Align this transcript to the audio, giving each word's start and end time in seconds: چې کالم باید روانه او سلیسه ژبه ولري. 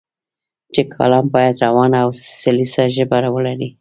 چې 0.73 0.81
کالم 0.93 1.25
باید 1.35 1.55
روانه 1.65 1.97
او 2.05 2.09
سلیسه 2.41 2.83
ژبه 2.95 3.17
ولري. 3.35 3.69